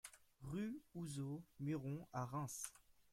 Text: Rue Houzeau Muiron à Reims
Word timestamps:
Rue 0.41 0.81
Houzeau 0.95 1.43
Muiron 1.59 2.07
à 2.11 2.25
Reims 2.25 2.63